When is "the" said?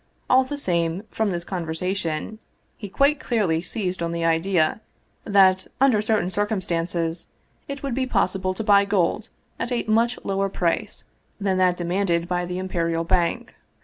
0.43-0.57, 4.11-4.25, 12.47-12.57